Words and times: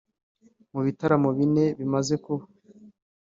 Mu 0.73 0.81
bitaramo 0.85 1.29
bine 1.37 1.65
bimaze 1.79 2.13
kuba 2.23 2.43